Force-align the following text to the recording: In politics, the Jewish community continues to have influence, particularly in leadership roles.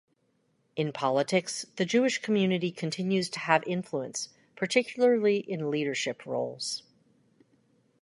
In 0.75 0.91
politics, 0.91 1.67
the 1.75 1.85
Jewish 1.85 2.17
community 2.23 2.71
continues 2.71 3.29
to 3.29 3.37
have 3.39 3.63
influence, 3.67 4.29
particularly 4.55 5.37
in 5.37 5.69
leadership 5.69 6.25
roles. 6.25 6.81